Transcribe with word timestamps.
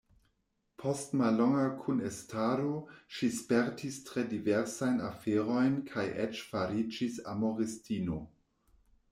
Post 0.83 1.11
mallonga 1.19 1.65
kunestado 1.81 2.71
ŝi 3.17 3.29
spertis 3.35 3.99
tre 4.09 4.25
diversajn 4.33 4.97
aferojn 5.11 5.77
kaj 5.93 6.07
eĉ 6.25 6.43
fariĝis 6.49 7.23
amoristino. 7.37 8.21